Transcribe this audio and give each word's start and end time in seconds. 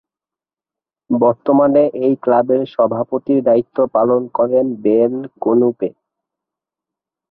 বর্তমানে 1.09 1.83
এই 2.03 2.13
ক্লাবের 2.23 2.61
সভাপতির 2.75 3.39
দায়িত্ব 3.47 3.77
পালন 3.95 4.21
করছেন 4.37 4.67
বেন 4.83 5.13
কনুপে। 5.41 5.89